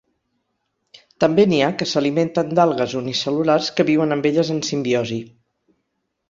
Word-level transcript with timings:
També 1.23 1.43
n'hi 1.51 1.59
ha 1.65 1.67
que 1.81 1.87
s'alimenten 1.91 2.49
d'algues 2.61 2.95
unicel·lulars 3.01 3.69
que 3.81 3.87
viuen 3.91 4.17
amb 4.17 4.29
elles 4.31 4.51
en 4.57 4.65
simbiosi. 4.71 5.21